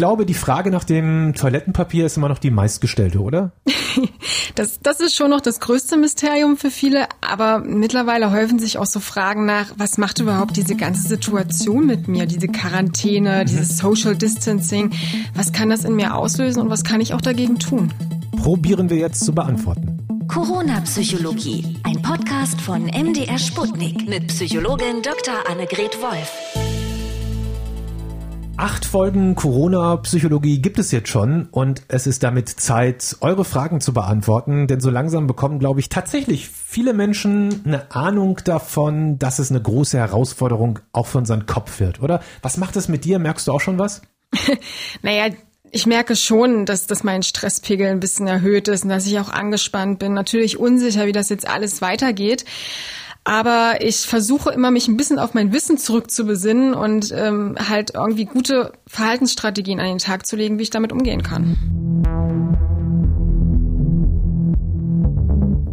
glaube, 0.00 0.24
die 0.24 0.32
Frage 0.32 0.70
nach 0.70 0.84
dem 0.84 1.34
Toilettenpapier 1.34 2.06
ist 2.06 2.16
immer 2.16 2.30
noch 2.30 2.38
die 2.38 2.50
meistgestellte, 2.50 3.18
oder? 3.20 3.52
das, 4.54 4.80
das 4.80 4.98
ist 5.00 5.14
schon 5.14 5.28
noch 5.28 5.42
das 5.42 5.60
größte 5.60 5.98
Mysterium 5.98 6.56
für 6.56 6.70
viele, 6.70 7.06
aber 7.20 7.58
mittlerweile 7.58 8.32
häufen 8.32 8.58
sich 8.58 8.78
auch 8.78 8.86
so 8.86 8.98
Fragen 8.98 9.44
nach, 9.44 9.74
was 9.76 9.98
macht 9.98 10.18
überhaupt 10.18 10.56
diese 10.56 10.74
ganze 10.74 11.06
Situation 11.06 11.84
mit 11.84 12.08
mir, 12.08 12.24
diese 12.24 12.48
Quarantäne, 12.48 13.44
dieses 13.44 13.76
Social 13.76 14.16
Distancing, 14.16 14.90
was 15.34 15.52
kann 15.52 15.68
das 15.68 15.84
in 15.84 15.96
mir 15.96 16.14
auslösen 16.14 16.62
und 16.62 16.70
was 16.70 16.82
kann 16.82 17.02
ich 17.02 17.12
auch 17.12 17.20
dagegen 17.20 17.58
tun? 17.58 17.92
Probieren 18.38 18.88
wir 18.88 18.96
jetzt 18.96 19.22
zu 19.22 19.34
beantworten. 19.34 19.98
Corona-Psychologie, 20.28 21.76
ein 21.82 22.00
Podcast 22.00 22.58
von 22.58 22.84
MDR 22.84 23.38
Sputnik 23.38 24.08
mit 24.08 24.28
Psychologin 24.28 25.02
Dr. 25.02 25.34
Annegret 25.46 26.00
Wolf. 26.00 26.69
Acht 28.60 28.84
Folgen 28.84 29.36
Corona-Psychologie 29.36 30.60
gibt 30.60 30.78
es 30.78 30.92
jetzt 30.92 31.08
schon 31.08 31.48
und 31.50 31.80
es 31.88 32.06
ist 32.06 32.22
damit 32.22 32.50
Zeit, 32.50 33.16
eure 33.22 33.46
Fragen 33.46 33.80
zu 33.80 33.94
beantworten, 33.94 34.66
denn 34.66 34.80
so 34.80 34.90
langsam 34.90 35.26
bekommen, 35.26 35.58
glaube 35.58 35.80
ich, 35.80 35.88
tatsächlich 35.88 36.46
viele 36.46 36.92
Menschen 36.92 37.62
eine 37.64 37.90
Ahnung 37.90 38.38
davon, 38.44 39.18
dass 39.18 39.38
es 39.38 39.48
eine 39.48 39.62
große 39.62 39.96
Herausforderung 39.96 40.78
auch 40.92 41.06
für 41.06 41.16
unseren 41.16 41.46
Kopf 41.46 41.80
wird, 41.80 42.02
oder? 42.02 42.20
Was 42.42 42.58
macht 42.58 42.76
es 42.76 42.88
mit 42.88 43.06
dir? 43.06 43.18
Merkst 43.18 43.48
du 43.48 43.52
auch 43.52 43.62
schon 43.62 43.78
was? 43.78 44.02
naja, 45.02 45.34
ich 45.70 45.86
merke 45.86 46.14
schon, 46.14 46.66
dass, 46.66 46.86
dass 46.86 47.02
mein 47.02 47.22
Stresspegel 47.22 47.86
ein 47.86 48.00
bisschen 48.00 48.26
erhöht 48.26 48.68
ist 48.68 48.84
und 48.84 48.90
dass 48.90 49.06
ich 49.06 49.18
auch 49.20 49.30
angespannt 49.30 50.00
bin. 50.00 50.12
Natürlich 50.12 50.58
unsicher, 50.58 51.06
wie 51.06 51.12
das 51.12 51.30
jetzt 51.30 51.48
alles 51.48 51.80
weitergeht. 51.80 52.44
Aber 53.24 53.78
ich 53.80 53.98
versuche 53.98 54.50
immer, 54.50 54.70
mich 54.70 54.88
ein 54.88 54.96
bisschen 54.96 55.18
auf 55.18 55.34
mein 55.34 55.52
Wissen 55.52 55.76
zurückzubesinnen 55.76 56.74
und 56.74 57.12
ähm, 57.14 57.56
halt 57.68 57.92
irgendwie 57.94 58.24
gute 58.24 58.72
Verhaltensstrategien 58.86 59.78
an 59.78 59.86
den 59.86 59.98
Tag 59.98 60.26
zu 60.26 60.36
legen, 60.36 60.58
wie 60.58 60.62
ich 60.62 60.70
damit 60.70 60.92
umgehen 60.92 61.22
kann. 61.22 61.56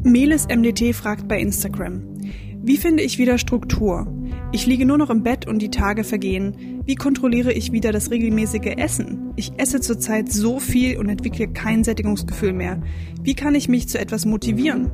Meles 0.03 0.47
MDT 0.47 0.93
fragt 0.95 1.27
bei 1.27 1.39
Instagram. 1.39 2.01
Wie 2.61 2.77
finde 2.77 3.03
ich 3.03 3.17
wieder 3.17 3.37
Struktur? 3.37 4.07
Ich 4.51 4.65
liege 4.65 4.85
nur 4.85 4.97
noch 4.97 5.09
im 5.09 5.23
Bett 5.23 5.47
und 5.47 5.59
die 5.59 5.71
Tage 5.71 6.03
vergehen. 6.03 6.76
Wie 6.87 6.95
kontrolliere 6.95 7.51
ich 7.51 7.73
wieder 7.73 7.91
das 7.91 8.11
regelmäßige 8.11 8.77
Essen? 8.77 9.33
Ich 9.35 9.51
esse 9.57 9.81
zurzeit 9.81 10.31
so 10.31 10.57
viel 10.61 10.97
und 10.97 11.09
entwickle 11.09 11.49
kein 11.49 11.83
Sättigungsgefühl 11.83 12.53
mehr. 12.53 12.81
Wie 13.21 13.35
kann 13.35 13.55
ich 13.55 13.67
mich 13.67 13.89
zu 13.89 13.99
etwas 13.99 14.25
motivieren? 14.25 14.89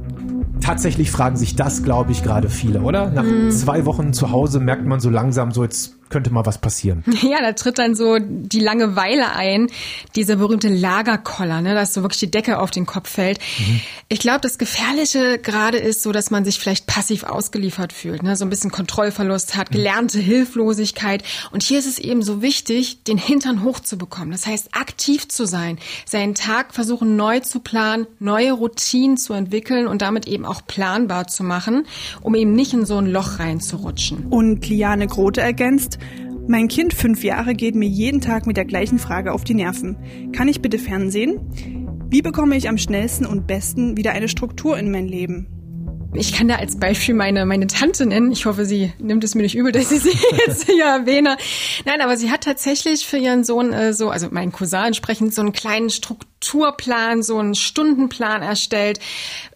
Tatsächlich 0.60 1.12
fragen 1.12 1.38
sich 1.38 1.56
das, 1.56 1.84
glaube 1.84 2.12
ich, 2.12 2.24
gerade 2.24 2.50
viele, 2.50 2.82
oder? 2.82 3.12
Nach 3.12 3.24
mm. 3.24 3.52
zwei 3.52 3.86
Wochen 3.86 4.12
zu 4.12 4.32
Hause 4.32 4.60
merkt 4.60 4.88
man 4.88 5.02
so 5.02 5.12
langsam, 5.12 5.52
so 5.52 5.64
jetzt 5.64 6.00
könnte 6.14 6.30
mal 6.32 6.46
was 6.46 6.60
passieren. 6.60 7.04
Ja, 7.24 7.40
da 7.42 7.54
tritt 7.54 7.80
dann 7.80 7.96
so 7.96 8.18
die 8.20 8.60
Langeweile 8.60 9.34
ein, 9.34 9.68
dieser 10.16 10.36
berühmte 10.36 10.68
Lagerkoller, 10.68 11.62
ne, 11.62 11.74
dass 11.74 11.94
so 11.94 12.04
wirklich 12.04 12.20
die 12.20 12.30
Decke 12.30 12.60
auf 12.60 12.70
den 12.70 12.86
Kopf 12.86 13.10
fällt. 13.10 13.40
Mhm. 13.58 13.80
Ich 14.10 14.20
glaube, 14.20 14.42
das 14.42 14.58
Gefährliche 14.58 15.40
gerade 15.40 15.78
ist 15.78 16.04
so, 16.04 16.12
dass 16.12 16.30
man 16.30 16.46
sich 16.46 16.60
vielleicht 16.60 16.86
passiv 16.86 17.24
ausgeliefert 17.24 17.94
fühlt, 17.94 18.22
ne, 18.22 18.36
so 18.36 18.46
ein 18.46 18.50
bisschen 18.50 18.72
Kontrollverlust 18.72 19.56
hat, 19.56 19.72
mhm. 19.72 19.76
gelernte 19.76 20.20
Hilflosigkeit. 20.20 21.24
Und 21.52 21.64
hier 21.64 21.80
ist 21.80 21.88
es 21.88 21.98
eben 21.98 22.22
so 22.22 22.42
wichtig, 22.44 23.04
den 23.06 23.18
Hintern 23.18 23.64
hochzubekommen. 23.64 24.32
Das 24.32 24.46
heißt, 24.46 24.76
aktiv 24.76 25.30
zu 25.30 25.48
sein, 25.48 25.80
seinen 26.06 26.36
Tag 26.36 26.76
versuchen 26.76 27.16
neu 27.16 27.40
zu 27.40 27.62
planen, 27.62 28.06
neue 28.20 28.52
Routinen 28.52 29.18
zu 29.18 29.34
entwickeln 29.34 29.88
und 29.88 30.04
damit 30.04 30.28
eben 30.28 30.46
auch 30.46 30.62
planbar 30.68 31.28
zu 31.28 31.44
machen, 31.44 31.88
um 32.22 32.36
eben 32.36 32.54
nicht 32.54 32.74
in 32.74 32.86
so 32.86 32.98
ein 32.98 33.08
Loch 33.08 33.40
reinzurutschen. 33.40 34.28
Und 34.30 34.70
Liane 34.70 35.08
Grote 35.08 35.42
ergänzt, 35.42 35.98
mein 36.48 36.68
Kind, 36.68 36.94
fünf 36.94 37.24
Jahre, 37.24 37.54
geht 37.54 37.76
mir 37.76 37.88
jeden 37.88 38.22
Tag 38.22 38.46
mit 38.46 38.58
der 38.58 38.66
gleichen 38.66 39.00
Frage 39.00 39.32
auf 39.34 39.44
die 39.44 39.54
Nerven. 39.54 40.32
Kann 40.34 40.48
ich 40.48 40.62
bitte 40.62 40.78
Fernsehen? 40.78 41.40
Wie 42.10 42.22
bekomme 42.22 42.56
ich 42.58 42.70
am 42.70 42.78
schnellsten 42.78 43.26
und 43.26 43.48
besten 43.48 43.98
wieder 43.98 44.12
eine 44.12 44.28
Struktur 44.28 44.78
in 44.78 44.92
mein 44.92 45.08
Leben? 45.08 45.48
Ich 46.16 46.32
kann 46.34 46.48
da 46.48 46.56
als 46.56 46.78
Beispiel 46.78 47.16
meine, 47.16 47.46
meine 47.46 47.66
Tante 47.66 48.06
nennen. 48.06 48.32
Ich 48.32 48.46
hoffe, 48.46 48.66
sie 48.66 48.94
nimmt 49.00 49.24
es 49.24 49.34
mir 49.34 49.42
nicht 49.42 49.56
übel, 49.56 49.72
dass 49.72 49.92
ich 49.92 50.04
sie 50.04 50.18
jetzt 50.48 50.66
hier 50.66 50.86
erwähne. 50.86 51.38
Nein, 51.86 52.02
aber 52.02 52.18
sie 52.18 52.30
hat 52.30 52.44
tatsächlich 52.44 53.08
für 53.08 53.18
ihren 53.18 53.44
Sohn 53.44 53.74
äh, 53.74 53.94
so, 53.94 54.10
also 54.10 54.28
meinen 54.30 54.52
Cousin 54.52 54.86
entsprechend 54.88 55.34
so 55.34 55.42
einen 55.42 55.54
kleinen 55.54 55.90
Strukturplan, 55.90 57.24
so 57.24 57.40
einen 57.40 57.56
Stundenplan 57.56 58.44
erstellt, 58.44 59.00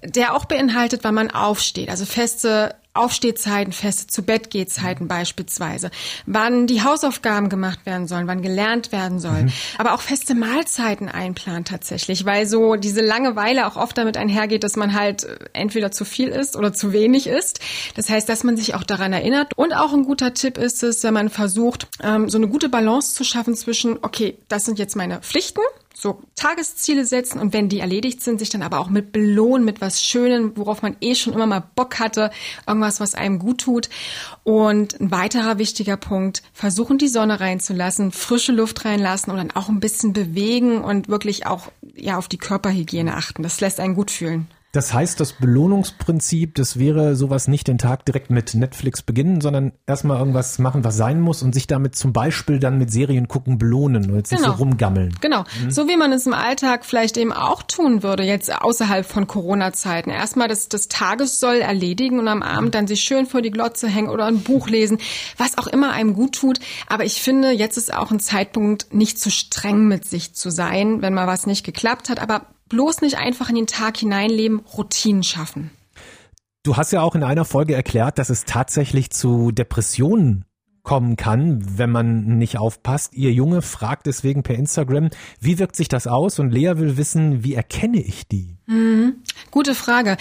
der 0.04 0.34
auch 0.34 0.46
beinhaltet, 0.46 1.04
wann 1.04 1.16
man 1.16 1.30
aufsteht. 1.30 1.90
Also 1.90 2.06
feste 2.06 2.74
Aufstehzeiten, 2.98 3.74
feste 3.74 4.08
zu 4.08 4.24
Bett 4.24 4.48
Zeiten 4.70 5.08
beispielsweise, 5.08 5.92
wann 6.26 6.68
die 6.68 6.84
Hausaufgaben 6.84 7.50
gemacht 7.50 7.86
werden 7.86 8.08
sollen, 8.08 8.28
wann 8.28 8.42
gelernt 8.42 8.92
werden 8.92 9.20
soll, 9.20 9.44
mhm. 9.44 9.54
aber 9.78 9.94
auch 9.94 10.02
feste 10.02 10.36
Mahlzeiten 10.36 11.10
einplanen 11.10 11.66
tatsächlich, 11.66 12.26
weil 12.26 12.48
so 12.48 12.76
diese 12.76 13.02
Langeweile 13.02 13.68
auch 13.68 13.76
oft 13.76 13.98
damit 13.98 14.18
einhergeht, 14.18 14.64
dass 14.64 14.76
man 14.76 14.94
halt 14.94 15.24
äh, 15.24 15.38
entweder 15.54 15.92
zu 15.92 16.06
viel 16.06 16.30
isst 16.30 16.56
oder 16.56 16.74
zu 16.74 16.94
wenig 16.94 17.28
isst. 17.28 17.60
Das 17.96 18.10
heißt, 18.10 18.28
dass 18.28 18.44
man 18.44 18.58
sich 18.58 18.76
auch 18.76 18.84
daran 18.84 19.14
erinnert. 19.14 19.58
Und 19.58 19.74
auch 19.74 19.94
ein 19.94 20.04
guter 20.04 20.34
Tipp 20.34 20.58
ist 20.58 20.84
es, 20.84 21.04
wenn 21.04 21.14
man 21.14 21.30
versucht, 21.30 21.88
ähm, 22.02 22.30
so 22.30 22.38
eine 22.38 22.48
gute 22.48 22.70
Balance 22.70 23.14
zu 23.14 23.24
schaffen 23.24 23.56
zwischen, 23.56 24.00
okay, 24.02 24.38
das 24.48 24.66
sind 24.66 24.80
jetzt 24.80 24.96
meine 24.96 25.20
Pflichten, 25.20 25.62
so 26.00 26.22
Tagesziele 26.36 27.06
setzen 27.06 27.40
und 27.40 27.54
wenn 27.54 27.70
die 27.70 27.80
erledigt 27.80 28.22
sind, 28.22 28.38
sich 28.38 28.50
dann 28.50 28.62
aber 28.62 28.80
auch 28.80 28.90
mit 28.90 29.12
belohnen, 29.12 29.66
mit 29.66 29.82
was 29.82 30.04
Schönem, 30.04 30.56
worauf 30.56 30.84
man 30.84 30.96
eh 31.02 31.16
schon 31.16 31.34
immer 31.34 31.48
mal 31.48 31.64
Bock 31.76 32.00
hatte, 32.00 32.30
irgendwas, 32.68 33.00
was 33.00 33.16
einem 33.16 33.40
gut 33.40 33.62
tut. 33.62 33.90
Und 34.44 35.00
ein 35.02 35.10
weiterer 35.10 35.58
wichtiger 35.58 35.98
Punkt, 35.98 36.44
versuchen 36.54 37.00
die 37.00 37.08
Sonne 37.08 37.40
reinzulassen, 37.40 38.12
frische 38.12 38.52
Luft 38.52 38.86
reinlassen 38.86 39.32
und 39.32 39.38
dann 39.38 39.52
auch 39.52 39.70
ein 39.70 39.80
bisschen 39.80 40.14
bewegen 40.14 40.84
und 40.84 41.10
wirklich 41.10 41.48
auch 41.48 41.72
ja 41.96 42.18
auf 42.18 42.28
die 42.28 42.38
Körperhygiene 42.38 43.16
achten. 43.16 43.42
Das 43.42 43.60
lässt 43.60 43.80
einen 43.80 43.96
gut 43.96 44.12
fühlen. 44.12 44.48
Das 44.78 44.94
heißt, 44.94 45.20
das 45.20 45.34
Belohnungsprinzip, 45.34 46.54
das 46.54 46.78
wäre 46.78 47.16
sowas 47.16 47.48
nicht 47.48 47.68
den 47.68 47.80
Tag 47.80 48.06
direkt 48.06 48.30
mit 48.30 48.54
Netflix 48.54 49.02
beginnen, 49.02 49.42
sondern 49.42 49.72
erstmal 49.88 50.20
irgendwas 50.20 50.60
machen, 50.60 50.84
was 50.84 50.96
sein 50.96 51.20
muss 51.20 51.42
und 51.42 51.56
sich 51.56 51.66
damit 51.66 51.96
zum 51.96 52.14
Beispiel 52.14 52.60
dann 52.60 52.78
mit 52.78 52.92
Serien 52.92 53.28
gucken 53.28 53.58
belohnen 53.58 54.12
und 54.12 54.18
jetzt 54.18 54.30
genau. 54.30 54.42
nicht 54.42 54.46
so 54.46 54.54
genau. 54.54 54.64
rumgammeln. 54.70 55.16
Genau. 55.20 55.46
Mhm. 55.64 55.72
So 55.72 55.88
wie 55.88 55.98
man 55.98 56.14
es 56.14 56.28
im 56.28 56.36
Alltag 56.36 56.86
vielleicht 56.86 57.18
eben 57.18 57.34
auch 57.34 57.64
tun 57.64 58.04
würde, 58.04 58.22
jetzt 58.22 58.54
außerhalb 58.54 59.04
von 59.04 59.26
Corona-Zeiten. 59.26 60.12
Erstmal 60.12 60.48
das, 60.48 60.70
das 60.70 60.90
Tagessoll 60.90 61.56
erledigen 61.56 62.20
und 62.20 62.28
am 62.28 62.44
Abend 62.44 62.76
dann 62.76 62.86
sich 62.86 63.02
schön 63.02 63.26
vor 63.26 63.42
die 63.42 63.50
Glotze 63.50 63.88
hängen 63.88 64.10
oder 64.10 64.26
ein 64.26 64.44
Buch 64.44 64.70
lesen, 64.70 65.00
was 65.38 65.58
auch 65.58 65.66
immer 65.66 65.92
einem 65.92 66.14
gut 66.14 66.36
tut. 66.36 66.60
Aber 66.86 67.04
ich 67.04 67.20
finde, 67.24 67.50
jetzt 67.50 67.78
ist 67.78 67.92
auch 67.92 68.12
ein 68.12 68.20
Zeitpunkt, 68.20 68.94
nicht 68.94 69.20
zu 69.20 69.32
streng 69.32 69.88
mit 69.88 70.06
sich 70.06 70.36
zu 70.36 70.52
sein, 70.52 71.02
wenn 71.02 71.16
mal 71.16 71.26
was 71.26 71.48
nicht 71.48 71.66
geklappt 71.66 72.10
hat, 72.10 72.20
aber 72.20 72.46
bloß 72.70 73.02
nicht 73.02 73.18
einfach 73.18 73.50
in 73.50 73.56
den 73.56 73.68
Tag 73.68 73.98
hineinleben, 73.98 74.60
Routinen 74.60 75.24
schaffen. 75.24 75.72
Du 76.64 76.76
hast 76.76 76.92
ja 76.92 77.02
auch 77.02 77.16
in 77.16 77.24
einer 77.24 77.46
Folge 77.46 77.76
erklärt, 77.76 78.18
dass 78.18 78.30
es 78.30 78.44
tatsächlich 78.44 79.10
zu 79.12 79.52
Depressionen 79.52 80.44
kommen 80.88 81.18
kann, 81.18 81.78
wenn 81.78 81.92
man 81.92 82.38
nicht 82.38 82.58
aufpasst. 82.58 83.14
Ihr 83.14 83.34
Junge 83.34 83.62
fragt 83.62 84.06
deswegen 84.06 84.44
per 84.44 84.56
Instagram, 84.56 85.10
wie 85.42 85.60
wirkt 85.60 85.76
sich 85.76 85.90
das 85.90 86.08
aus? 86.08 86.40
Und 86.40 86.52
Lea 86.52 86.78
will 86.78 86.96
wissen, 86.96 87.44
wie 87.44 87.56
erkenne 87.56 88.02
ich 88.02 88.26
die? 88.28 88.58
Mhm. 88.68 89.16
Gute 89.52 89.76
Frage. 89.76 90.16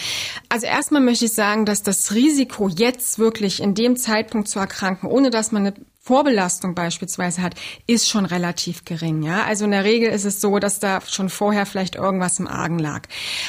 Also 0.49 0.67
erstmal 0.67 1.01
möchte 1.01 1.27
ich 1.27 1.33
sagen, 1.35 1.67
dass 1.67 1.85
das 1.85 2.15
Risiko, 2.15 2.69
jetzt 2.69 3.21
wirklich 3.21 3.63
in 3.63 3.75
dem 3.75 3.97
Zeitpunkt 3.97 4.49
zu 4.49 4.59
erkranken, 4.59 5.09
ohne 5.09 5.31
dass 5.31 5.53
man 5.53 5.67
eine 5.67 5.75
Vorbelastung 6.07 6.77
beispielsweise 6.77 7.43
hat, 7.43 7.57
ist 7.89 8.09
schon 8.09 8.27
relativ 8.27 8.85
gering. 8.85 9.25
Ja, 9.25 9.43
also 9.43 9.65
in 9.65 9.73
der 9.73 9.83
Regel 9.83 10.09
ist 10.09 10.25
es 10.25 10.41
so, 10.41 10.61
dass 10.61 10.79
da 10.79 11.01
schon 11.01 11.29
vorher 11.29 11.67
vielleicht 11.67 11.97
irgendwas 11.97 12.39
im 12.39 12.47
Argen 12.47 12.79
lag. 12.79 13.09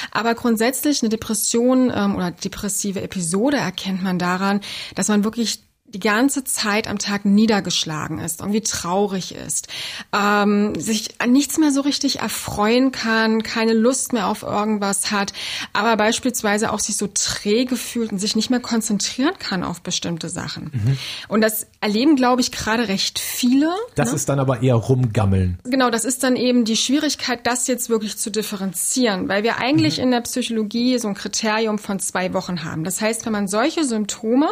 Aber 0.10 0.34
grundsätzlich 0.34 1.04
eine 1.04 1.10
Depression 1.10 1.92
ähm, 1.96 2.16
oder 2.16 2.32
depressive 2.32 3.00
Episode 3.00 3.58
erkennt 3.58 4.02
man 4.02 4.18
daran, 4.18 4.62
dass 4.96 5.08
man 5.08 5.24
wirklich 5.24 5.67
die 5.98 6.08
ganze 6.08 6.44
Zeit 6.44 6.88
am 6.88 7.00
Tag 7.00 7.26
niedergeschlagen 7.26 8.20
ist, 8.20 8.42
irgendwie 8.42 8.62
traurig 8.62 9.34
ist, 9.34 9.68
ähm, 10.16 10.80
sich 10.80 11.20
an 11.20 11.32
nichts 11.32 11.58
mehr 11.58 11.72
so 11.72 11.82
richtig 11.82 12.20
erfreuen 12.20 12.92
kann, 12.92 13.42
keine 13.42 13.74
Lust 13.74 14.14
mehr 14.14 14.28
auf 14.28 14.44
irgendwas 14.44 15.10
hat, 15.10 15.34
aber 15.74 15.98
beispielsweise 15.98 16.72
auch 16.72 16.80
sich 16.80 16.98
so 16.98 17.08
träge 17.12 17.76
fühlt 17.76 18.12
und 18.12 18.20
sich 18.20 18.36
nicht 18.36 18.52
mehr 18.52 18.60
konzentrieren 18.60 19.34
kann 19.40 19.64
auf 19.64 19.82
bestimmte 19.82 20.30
Sachen. 20.30 20.66
Mhm. 20.72 20.98
Und 21.30 21.42
das 21.42 21.66
erleben, 21.82 22.16
glaube 22.16 22.42
ich, 22.42 22.52
gerade 22.52 22.88
recht 22.88 23.18
viele. 23.18 23.72
Das 23.96 24.10
ne? 24.10 24.18
ist 24.18 24.30
dann 24.30 24.40
aber 24.40 24.62
eher 24.62 24.76
rumgammeln. 24.76 25.58
Genau, 25.64 25.90
das 25.90 26.06
ist 26.06 26.22
dann 26.24 26.36
eben 26.36 26.64
die 26.64 26.78
Schwierigkeit, 26.78 27.48
das 27.48 27.66
jetzt 27.66 27.90
wirklich 27.90 28.18
zu 28.18 28.30
differenzieren, 28.30 29.30
weil 29.30 29.42
wir 29.42 29.58
eigentlich 29.58 29.98
mhm. 29.98 30.04
in 30.04 30.12
der 30.12 30.22
Psychologie 30.22 31.00
so 31.00 31.08
ein 31.08 31.16
Kriterium 31.16 31.80
von 31.80 32.00
zwei 32.00 32.36
Wochen 32.36 32.64
haben. 32.64 32.84
Das 32.84 33.02
heißt, 33.02 33.26
wenn 33.26 33.34
man 33.34 33.48
solche 33.48 33.84
Symptome 33.84 34.50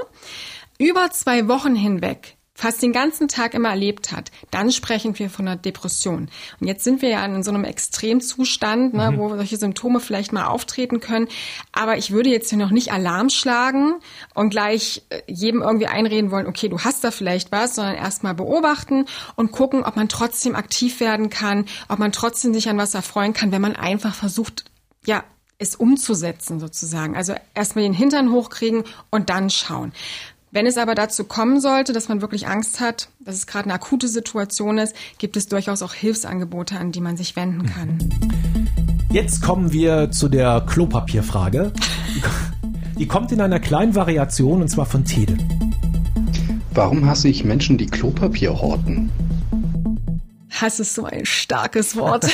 über 0.77 1.12
zwei 1.12 1.48
Wochen 1.48 1.75
hinweg 1.75 2.38
fast 2.57 2.81
den 2.81 2.94
ganzen 2.94 3.27
Tag 3.27 3.54
immer 3.54 3.69
erlebt 3.69 4.13
hat, 4.13 4.31
dann 4.50 4.72
sprechen 4.72 5.19
wir 5.19 5.30
von 5.30 5.45
einer 5.45 5.57
Depression. 5.57 6.30
Und 6.60 6.68
jetzt 6.68 6.86
sind 6.86 7.01
wir 7.01 7.10
ja 7.10 7.24
in 7.25 7.44
so 7.44 7.51
einem 7.51 7.66
Extremzustand, 7.66 8.94
ne, 8.94 9.12
mhm. 9.12 9.18
wo 9.18 9.30
solche 9.36 9.57
Symptome 9.57 10.00
vielleicht 10.00 10.31
mal 10.31 10.45
auftreten 10.45 11.01
können. 11.01 11.27
Aber 11.74 11.98
ich 11.98 12.12
würde 12.12 12.30
jetzt 12.30 12.50
hier 12.50 12.57
noch 12.57 12.72
nicht 12.72 12.94
Alarm 12.94 13.30
schlagen 13.30 13.95
und 14.33 14.51
gleich 14.51 15.04
äh, 15.10 15.22
jedem 15.27 15.62
irgendwie 15.62 15.88
einreden 15.88 16.31
wollen, 16.31 16.48
okay, 16.48 16.69
du 16.69 16.80
hast 16.80 17.04
da 17.04 17.12
vielleicht 17.12 17.51
was, 17.51 17.75
sondern 17.75 17.95
erstmal 17.95 18.33
beobachten 18.33 19.06
und 19.36 19.51
gucken, 19.51 19.83
ob 19.83 19.98
man 19.98 20.07
trotzdem 20.07 20.56
aktiv 20.56 21.01
werden 21.01 21.30
kann, 21.30 21.66
ob 21.89 22.00
man 22.00 22.13
trotzdem 22.13 22.54
sich 22.54 22.69
an 22.69 22.77
was 22.77 22.94
erfreuen 22.94 23.33
kann, 23.33 23.51
wenn 23.51 23.62
man 23.62 23.75
einfach 23.75 24.16
versucht, 24.16 24.63
ja, 25.06 25.25
es 25.57 25.75
umzusetzen 25.75 26.60
sozusagen. 26.60 27.16
Also 27.16 27.33
erstmal 27.54 27.83
den 27.83 27.94
Hintern 27.94 28.31
hochkriegen 28.31 28.83
und 29.10 29.30
dann 29.30 29.50
schauen. 29.50 29.94
Wenn 30.56 30.68
es 30.68 30.78
aber 30.78 30.96
dazu 30.96 31.25
kommen 31.25 31.60
sollte, 31.60 31.92
dass 31.92 32.07
man 32.07 32.22
wirklich 32.22 32.48
Angst 32.48 32.80
hat, 32.80 33.10
dass 33.19 33.36
es 33.36 33.46
gerade 33.46 33.66
eine 33.66 33.74
akute 33.74 34.07
Situation 34.07 34.78
ist, 34.78 34.96
gibt 35.18 35.36
es 35.36 35.50
durchaus 35.50 35.81
auch 35.81 35.94
Hilfsangebote, 35.94 36.78
an 36.78 36.94
die 36.94 37.02
man 37.02 37.18
sich 37.18 37.36
wenden 37.36 37.66
kann. 37.66 38.00
Jetzt 39.12 39.42
kommen 39.42 39.74
wir 39.74 40.12
zu 40.12 40.30
der 40.30 40.62
Klopapierfrage. 40.66 41.74
Die 42.98 43.06
kommt 43.06 43.34
in 43.34 43.42
einer 43.42 43.60
kleinen 43.60 43.96
Variation 43.96 44.62
und 44.62 44.69
zwar 44.69 44.86
von 44.86 45.04
Tede. 45.04 45.38
Warum 46.74 47.06
hasse 47.06 47.28
ich 47.28 47.44
Menschen, 47.44 47.78
die 47.78 47.88
Klopapier 47.88 48.62
horten? 48.62 49.12
Hass 50.62 50.80
ist 50.80 50.94
so 50.94 51.06
ein 51.06 51.25
starkes 51.25 51.96
Wort. 51.96 52.25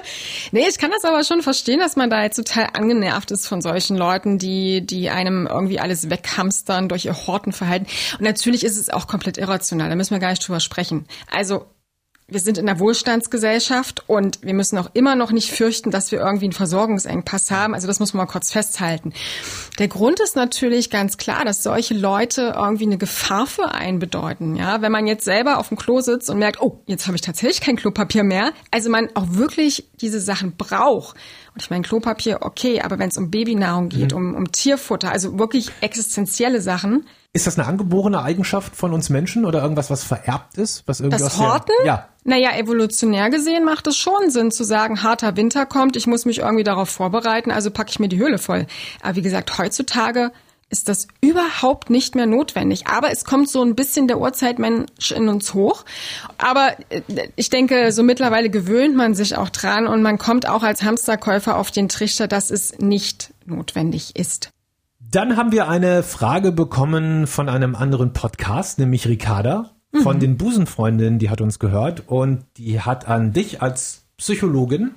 nee, 0.52 0.66
ich 0.68 0.78
kann 0.78 0.90
das 0.90 1.04
aber 1.04 1.24
schon 1.24 1.42
verstehen, 1.42 1.78
dass 1.78 1.96
man 1.96 2.10
da 2.10 2.22
jetzt 2.22 2.36
total 2.36 2.68
angenervt 2.72 3.30
ist 3.30 3.46
von 3.46 3.60
solchen 3.60 3.96
Leuten, 3.96 4.38
die, 4.38 4.84
die 4.84 5.10
einem 5.10 5.46
irgendwie 5.46 5.80
alles 5.80 6.10
weghamstern 6.10 6.88
durch 6.88 7.04
ihr 7.04 7.26
Hortenverhalten. 7.26 7.86
Und 8.18 8.22
natürlich 8.22 8.64
ist 8.64 8.76
es 8.76 8.90
auch 8.90 9.06
komplett 9.06 9.38
irrational, 9.38 9.88
da 9.88 9.96
müssen 9.96 10.14
wir 10.14 10.20
gar 10.20 10.30
nicht 10.30 10.46
drüber 10.46 10.60
sprechen. 10.60 11.06
Also 11.30 11.66
wir 12.28 12.40
sind 12.40 12.58
in 12.58 12.68
einer 12.68 12.80
Wohlstandsgesellschaft 12.80 14.02
und 14.08 14.42
wir 14.42 14.52
müssen 14.52 14.76
auch 14.78 14.90
immer 14.94 15.14
noch 15.14 15.30
nicht 15.30 15.52
fürchten, 15.52 15.92
dass 15.92 16.10
wir 16.10 16.18
irgendwie 16.18 16.46
einen 16.46 16.52
Versorgungsengpass 16.52 17.52
haben. 17.52 17.72
Also 17.72 17.86
das 17.86 18.00
muss 18.00 18.14
man 18.14 18.26
mal 18.26 18.32
kurz 18.32 18.50
festhalten. 18.50 19.12
Der 19.78 19.86
Grund 19.86 20.18
ist 20.18 20.34
natürlich 20.34 20.90
ganz 20.90 21.18
klar, 21.18 21.44
dass 21.44 21.62
solche 21.62 21.94
Leute 21.94 22.54
irgendwie 22.56 22.86
eine 22.86 22.98
Gefahr 22.98 23.46
für 23.46 23.70
einen 23.70 24.00
bedeuten. 24.00 24.56
Ja, 24.56 24.82
wenn 24.82 24.90
man 24.90 25.06
jetzt 25.06 25.24
selber 25.24 25.58
auf 25.58 25.68
dem 25.68 25.76
Klo 25.76 26.00
sitzt 26.00 26.28
und 26.28 26.38
merkt, 26.38 26.60
oh, 26.60 26.82
jetzt 26.86 27.06
habe 27.06 27.14
ich 27.14 27.22
tatsächlich 27.22 27.60
kein 27.60 27.76
Klopapier 27.76 28.24
mehr. 28.24 28.52
Also 28.72 28.90
man 28.90 29.08
auch 29.14 29.26
wirklich 29.30 29.88
diese 30.00 30.20
Sachen 30.20 30.56
braucht. 30.56 31.16
Und 31.54 31.62
ich 31.62 31.70
meine, 31.70 31.82
Klopapier, 31.82 32.38
okay, 32.40 32.80
aber 32.80 32.98
wenn 32.98 33.10
es 33.10 33.16
um 33.16 33.30
Babynahrung 33.30 33.88
geht, 33.88 34.10
mhm. 34.10 34.18
um, 34.18 34.34
um 34.34 34.52
Tierfutter, 34.52 35.12
also 35.12 35.38
wirklich 35.38 35.70
existenzielle 35.80 36.60
Sachen, 36.60 37.06
ist 37.36 37.46
das 37.46 37.58
eine 37.58 37.68
angeborene 37.68 38.22
Eigenschaft 38.22 38.74
von 38.74 38.92
uns 38.92 39.10
Menschen 39.10 39.44
oder 39.44 39.62
irgendwas, 39.62 39.90
was 39.90 40.02
vererbt 40.02 40.56
ist? 40.56 40.82
Was 40.86 41.00
irgendwie 41.00 41.18
das 41.18 41.38
Horten? 41.38 41.74
Der, 41.80 41.86
ja. 41.86 42.08
Naja, 42.24 42.56
evolutionär 42.56 43.30
gesehen 43.30 43.64
macht 43.64 43.86
es 43.86 43.96
schon 43.96 44.30
Sinn 44.30 44.50
zu 44.50 44.64
sagen, 44.64 45.02
harter 45.02 45.36
Winter 45.36 45.66
kommt, 45.66 45.96
ich 45.96 46.06
muss 46.06 46.24
mich 46.24 46.38
irgendwie 46.38 46.64
darauf 46.64 46.88
vorbereiten, 46.88 47.50
also 47.52 47.70
packe 47.70 47.90
ich 47.90 48.00
mir 48.00 48.08
die 48.08 48.18
Höhle 48.18 48.38
voll. 48.38 48.66
Aber 49.02 49.14
wie 49.16 49.22
gesagt, 49.22 49.58
heutzutage 49.58 50.32
ist 50.70 50.88
das 50.88 51.06
überhaupt 51.20 51.90
nicht 51.90 52.16
mehr 52.16 52.26
notwendig. 52.26 52.86
Aber 52.88 53.12
es 53.12 53.24
kommt 53.24 53.48
so 53.48 53.62
ein 53.62 53.76
bisschen 53.76 54.08
der 54.08 54.18
Urzeitmensch 54.18 55.12
in 55.12 55.28
uns 55.28 55.54
hoch. 55.54 55.84
Aber 56.38 56.72
äh, 56.88 57.02
ich 57.36 57.50
denke, 57.50 57.92
so 57.92 58.02
mittlerweile 58.02 58.50
gewöhnt 58.50 58.96
man 58.96 59.14
sich 59.14 59.36
auch 59.36 59.50
dran 59.50 59.86
und 59.86 60.02
man 60.02 60.18
kommt 60.18 60.48
auch 60.48 60.62
als 60.62 60.82
Hamsterkäufer 60.82 61.56
auf 61.56 61.70
den 61.70 61.88
Trichter, 61.88 62.26
dass 62.26 62.50
es 62.50 62.78
nicht 62.78 63.32
notwendig 63.44 64.16
ist. 64.16 64.50
Dann 65.08 65.36
haben 65.36 65.52
wir 65.52 65.68
eine 65.68 66.02
Frage 66.02 66.50
bekommen 66.50 67.28
von 67.28 67.48
einem 67.48 67.76
anderen 67.76 68.12
Podcast, 68.12 68.80
nämlich 68.80 69.06
Ricarda 69.06 69.70
von 70.02 70.16
mhm. 70.16 70.20
den 70.20 70.36
Busenfreundinnen, 70.36 71.20
die 71.20 71.30
hat 71.30 71.40
uns 71.40 71.60
gehört 71.60 72.02
und 72.08 72.44
die 72.56 72.80
hat 72.80 73.06
an 73.06 73.32
dich 73.32 73.62
als 73.62 74.04
Psychologin 74.16 74.96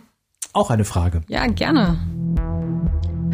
auch 0.51 0.71
eine 0.71 0.83
Frage. 0.83 1.21
Ja, 1.27 1.45
gerne. 1.45 1.99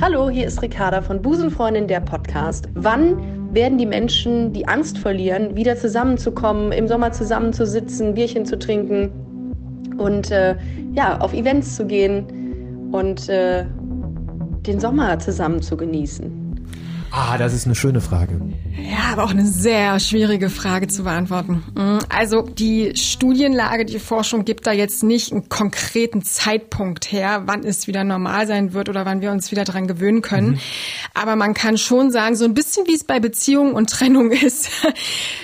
Hallo, 0.01 0.29
hier 0.29 0.45
ist 0.47 0.61
Ricarda 0.61 1.01
von 1.01 1.21
Busenfreundin 1.21 1.87
der 1.87 2.01
Podcast. 2.01 2.67
Wann 2.73 3.53
werden 3.53 3.77
die 3.77 3.85
Menschen 3.85 4.51
die 4.51 4.67
Angst 4.67 4.97
verlieren, 4.97 5.55
wieder 5.55 5.77
zusammenzukommen, 5.77 6.73
im 6.73 6.89
Sommer 6.89 7.13
zusammenzusitzen, 7.13 8.15
Bierchen 8.15 8.45
zu 8.45 8.59
trinken 8.59 9.95
und 9.97 10.29
äh, 10.29 10.57
ja, 10.91 11.19
auf 11.19 11.33
Events 11.33 11.77
zu 11.77 11.85
gehen 11.85 12.91
und 12.91 13.29
äh, 13.29 13.65
den 14.67 14.81
Sommer 14.81 15.17
zusammen 15.19 15.61
zu 15.61 15.77
genießen? 15.77 16.44
Ah, 17.17 17.37
das 17.37 17.53
ist 17.53 17.65
eine 17.65 17.75
schöne 17.75 18.01
Frage. 18.01 18.41
Ja, 18.77 19.13
aber 19.13 19.23
auch 19.23 19.29
eine 19.29 19.45
sehr 19.45 20.01
schwierige 20.01 20.49
Frage 20.49 20.87
zu 20.87 21.03
beantworten. 21.05 21.63
Mhm. 21.73 21.99
Also 22.09 22.41
die 22.41 22.91
Studienlage, 22.97 23.85
die 23.85 23.99
Forschung 23.99 24.43
gibt 24.43 24.67
da 24.67 24.73
jetzt 24.73 25.01
nicht 25.01 25.31
einen 25.31 25.47
konkreten 25.47 26.23
Zeitpunkt 26.23 27.09
her, 27.13 27.43
wann 27.45 27.63
es 27.63 27.87
wieder 27.87 28.03
normal 28.03 28.47
sein 28.47 28.73
wird 28.73 28.89
oder 28.89 29.05
wann 29.05 29.21
wir 29.21 29.31
uns 29.31 29.49
wieder 29.49 29.63
dran 29.63 29.87
gewöhnen 29.87 30.21
können. 30.21 30.49
Mhm. 30.49 30.59
Aber 31.13 31.37
man 31.37 31.53
kann 31.53 31.77
schon 31.77 32.11
sagen, 32.11 32.35
so 32.35 32.43
ein 32.43 32.53
bisschen 32.53 32.85
wie 32.85 32.95
es 32.95 33.05
bei 33.05 33.21
Beziehungen 33.21 33.71
und 33.71 33.89
Trennung 33.89 34.31
ist. 34.31 34.69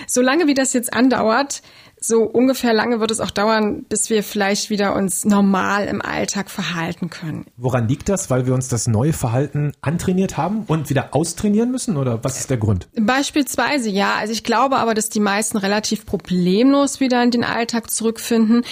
Solange 0.08 0.48
wie 0.48 0.54
das 0.54 0.74
jetzt 0.74 0.94
andauert, 0.94 1.62
so 2.04 2.24
ungefähr 2.24 2.74
lange 2.74 3.00
wird 3.00 3.12
es 3.12 3.20
auch 3.20 3.30
dauern, 3.30 3.84
bis 3.88 4.10
wir 4.10 4.24
vielleicht 4.24 4.72
wieder 4.72 4.96
uns 4.96 5.24
normal 5.24 5.86
im 5.86 6.02
Alltag 6.02 6.50
verhalten 6.50 7.12
können. 7.12 7.46
Woran 7.58 7.88
liegt 7.88 8.10
das? 8.10 8.32
Weil 8.32 8.48
wir 8.48 8.56
uns 8.56 8.68
das 8.68 8.88
neue 8.88 9.14
Verhalten 9.14 9.74
antrainiert 9.82 10.36
haben 10.36 10.64
und 10.68 10.90
wieder 10.90 11.16
austrainieren 11.16 11.72
müssen? 11.72 11.98
Oder 11.98 12.24
was 12.24 12.40
ist 12.40 12.50
der 12.50 12.58
Grund? 12.58 12.90
Beispielsweise 13.00 13.90
ja. 13.90 14.16
Also 14.16 14.34
ich 14.34 14.44
glaube 14.44 14.78
aber, 14.78 14.96
dass 14.96 15.10
die 15.10 15.20
meisten 15.20 15.58
relativ 15.58 16.08
problemlos 16.08 17.00
wieder 17.00 17.22
in 17.22 17.30
den 17.30 17.44
Alltag 17.44 17.92
zurückfinden. 17.92 18.64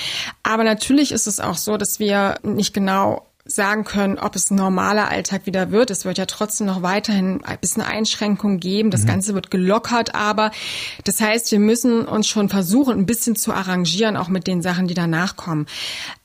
Aber 0.41 0.63
natürlich 0.63 1.11
ist 1.11 1.27
es 1.27 1.39
auch 1.39 1.55
so, 1.55 1.77
dass 1.77 1.99
wir 1.99 2.39
nicht 2.41 2.73
genau 2.73 3.28
sagen 3.49 3.83
können, 3.83 4.19
ob 4.19 4.35
es 4.35 4.51
ein 4.51 4.55
normaler 4.55 5.09
Alltag 5.09 5.45
wieder 5.45 5.71
wird. 5.71 5.91
Es 5.91 6.05
wird 6.05 6.17
ja 6.17 6.25
trotzdem 6.25 6.67
noch 6.67 6.81
weiterhin 6.81 7.43
ein 7.43 7.57
bisschen 7.59 7.81
Einschränkungen 7.81 8.59
geben. 8.59 8.91
Das 8.91 9.03
mhm. 9.03 9.07
Ganze 9.07 9.33
wird 9.33 9.51
gelockert, 9.51 10.15
aber 10.15 10.51
das 11.03 11.19
heißt, 11.19 11.51
wir 11.51 11.59
müssen 11.59 12.05
uns 12.05 12.27
schon 12.27 12.49
versuchen, 12.49 12.99
ein 12.99 13.05
bisschen 13.05 13.35
zu 13.35 13.51
arrangieren, 13.51 14.17
auch 14.17 14.29
mit 14.29 14.47
den 14.47 14.61
Sachen, 14.61 14.87
die 14.87 14.93
danach 14.93 15.35
kommen. 15.35 15.65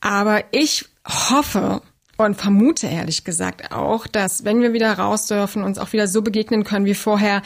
Aber 0.01 0.45
ich 0.53 0.87
hoffe, 1.07 1.83
und 2.17 2.37
vermute 2.37 2.87
ehrlich 2.87 3.25
gesagt 3.25 3.73
auch, 3.73 4.07
dass 4.07 4.45
wenn 4.45 4.61
wir 4.61 4.73
wieder 4.73 4.93
raus 4.93 5.27
dürfen, 5.27 5.65
uns 5.65 5.79
auch 5.79 5.93
wieder 5.93 6.07
so 6.07 6.23
begegnen 6.23 6.63
können 6.63 6.87
wie 6.87 6.95
vorher, 6.95 7.43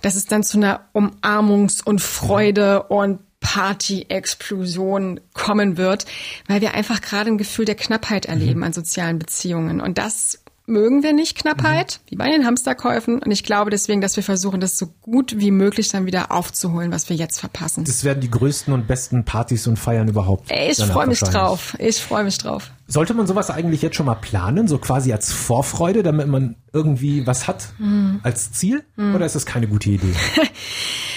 dass 0.00 0.14
es 0.14 0.26
dann 0.26 0.44
zu 0.44 0.58
einer 0.58 0.88
Umarmungs- 0.94 1.82
und 1.84 2.00
Freude 2.00 2.84
und 2.84 3.18
Party-Explosion 3.42 5.20
kommen 5.34 5.76
wird, 5.76 6.06
weil 6.48 6.62
wir 6.62 6.74
einfach 6.74 7.02
gerade 7.02 7.28
ein 7.30 7.38
Gefühl 7.38 7.66
der 7.66 7.74
Knappheit 7.74 8.24
erleben 8.26 8.60
mhm. 8.60 8.64
an 8.64 8.72
sozialen 8.72 9.18
Beziehungen. 9.18 9.80
Und 9.80 9.98
das 9.98 10.38
mögen 10.66 11.02
wir 11.02 11.12
nicht, 11.12 11.36
Knappheit, 11.36 12.00
mhm. 12.04 12.10
wie 12.10 12.16
bei 12.16 12.30
den 12.30 12.46
Hamsterkäufen. 12.46 13.20
Und 13.20 13.30
ich 13.30 13.42
glaube 13.42 13.70
deswegen, 13.70 14.00
dass 14.00 14.16
wir 14.16 14.22
versuchen, 14.22 14.60
das 14.60 14.78
so 14.78 14.86
gut 15.02 15.34
wie 15.38 15.50
möglich 15.50 15.88
dann 15.88 16.06
wieder 16.06 16.30
aufzuholen, 16.30 16.92
was 16.92 17.08
wir 17.08 17.16
jetzt 17.16 17.40
verpassen. 17.40 17.84
Das 17.84 18.04
werden 18.04 18.20
die 18.20 18.30
größten 18.30 18.72
und 18.72 18.86
besten 18.86 19.24
Partys 19.24 19.66
und 19.66 19.76
Feiern 19.76 20.08
überhaupt. 20.08 20.50
Ich 20.50 20.78
freue 20.78 21.08
mich 21.08 21.20
drauf. 21.20 21.76
Ich 21.78 22.00
freue 22.00 22.24
mich 22.24 22.38
drauf. 22.38 22.70
Sollte 22.86 23.12
man 23.14 23.26
sowas 23.26 23.50
eigentlich 23.50 23.82
jetzt 23.82 23.96
schon 23.96 24.06
mal 24.06 24.14
planen, 24.14 24.68
so 24.68 24.78
quasi 24.78 25.12
als 25.12 25.32
Vorfreude, 25.32 26.02
damit 26.02 26.28
man 26.28 26.56
irgendwie 26.72 27.26
was 27.26 27.48
hat 27.48 27.68
mhm. 27.78 28.20
als 28.22 28.52
Ziel? 28.52 28.84
Mhm. 28.96 29.14
Oder 29.16 29.26
ist 29.26 29.34
das 29.34 29.46
keine 29.46 29.66
gute 29.66 29.90
Idee? 29.90 30.14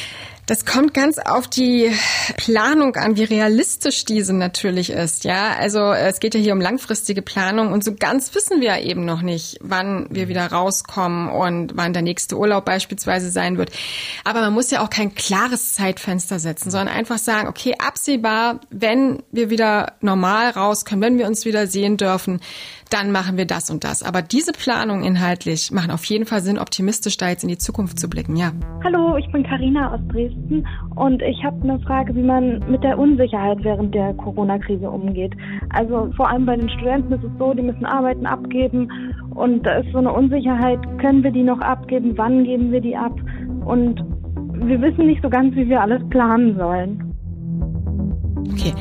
Das 0.48 0.64
kommt 0.64 0.94
ganz 0.94 1.18
auf 1.18 1.48
die 1.48 1.92
Planung 2.38 2.96
an, 2.98 3.18
wie 3.18 3.24
realistisch 3.24 4.06
diese 4.06 4.32
natürlich 4.32 4.92
ist. 4.92 5.24
Ja, 5.24 5.56
also 5.58 5.92
es 5.92 6.20
geht 6.20 6.36
ja 6.36 6.40
hier 6.40 6.54
um 6.54 6.62
langfristige 6.62 7.24
Planung 7.24 7.72
und 7.72 7.84
so 7.84 7.96
ganz 7.96 8.34
wissen 8.36 8.62
wir 8.62 8.78
eben 8.80 9.06
noch 9.06 9.24
nicht, 9.24 9.58
wann 9.62 10.06
wir 10.12 10.28
wieder 10.28 10.46
rauskommen 10.46 11.30
und 11.30 11.76
wann 11.76 11.94
der 11.94 12.04
nächste 12.04 12.38
Urlaub 12.38 12.64
beispielsweise 12.66 13.32
sein 13.32 13.58
wird. 13.58 13.72
Aber 14.24 14.42
man 14.42 14.54
muss 14.54 14.70
ja 14.70 14.84
auch 14.84 14.92
kein 14.92 15.16
klares 15.16 15.74
Zeitfenster 15.74 16.38
setzen, 16.38 16.70
sondern 16.70 16.96
einfach 16.96 17.18
sagen, 17.18 17.48
okay, 17.48 17.74
absehbar, 17.80 18.60
wenn 18.70 19.24
wir 19.32 19.50
wieder 19.50 19.94
normal 20.02 20.52
raus 20.52 20.86
können, 20.86 21.02
wenn 21.02 21.18
wir 21.18 21.26
uns 21.26 21.46
wieder 21.46 21.66
sehen 21.66 21.98
dürfen, 21.98 22.40
dann 22.90 23.12
machen 23.12 23.38
wir 23.38 23.46
das 23.46 23.70
und 23.70 23.84
das. 23.84 24.04
Aber 24.04 24.22
diese 24.22 24.52
Planung 24.52 25.04
inhaltlich 25.04 25.72
machen 25.72 25.92
auf 25.92 26.06
jeden 26.06 26.26
Fall 26.26 26.42
Sinn, 26.42 26.60
optimistisch 26.60 27.18
da 27.18 27.30
jetzt 27.30 27.44
in 27.44 27.50
die 27.50 27.58
Zukunft 27.58 28.00
zu 28.00 28.10
blicken, 28.10 28.36
ja. 28.36 28.52
Hallo, 28.84 29.18
ich 29.18 29.32
bin 29.32 29.44
Karina 29.44 29.94
aus 29.94 30.00
Dresden 30.10 30.68
und 30.96 31.22
ich 31.22 31.44
habe 31.44 31.62
eine 31.64 31.80
Frage, 31.82 32.16
wie 32.16 32.22
man 32.22 32.60
mit 32.70 32.84
der 32.84 32.98
Unsicherheit 32.98 33.64
während 33.64 33.94
der 33.94 34.14
Corona-Krise 34.14 34.90
umgeht. 34.90 35.34
Also 35.70 36.12
vor 36.16 36.30
allem 36.30 36.46
bei 36.46 36.56
den 36.56 36.70
Studenten 36.70 37.14
ist 37.14 37.24
es 37.24 37.32
so, 37.38 37.54
die 37.54 37.64
müssen 37.64 37.86
Arbeiten 37.86 38.26
abgeben 38.26 38.90
und 39.32 39.64
da 39.64 39.80
ist 39.80 39.92
so 39.92 39.98
eine 39.98 40.12
Unsicherheit, 40.12 40.80
können 41.00 41.24
wir 41.24 41.32
die 41.32 41.44
noch 41.44 41.60
abgeben, 41.60 42.14
wann 42.16 42.44
geben 42.44 42.72
wir 42.72 42.82
die 42.82 42.96
ab 42.96 43.16
und 43.66 44.04
wir 44.54 44.82
wissen 44.82 45.08
nicht 45.08 45.22
so 45.22 45.30
ganz, 45.30 45.56
wie 45.56 45.68
wir 45.68 45.82
alles 45.82 46.02
planen 46.10 46.58
sollen. 46.58 47.14
Okay. 48.52 48.74